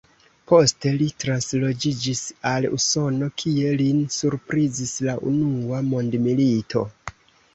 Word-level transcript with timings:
Poste 0.51 0.91
li 0.99 1.07
transloĝiĝis 1.23 2.21
al 2.53 2.65
Usono, 2.77 3.29
kie 3.43 3.75
lin 3.83 4.01
surprizis 4.15 4.95
la 5.09 5.15
unua 5.33 5.85
mondmilito. 5.93 6.83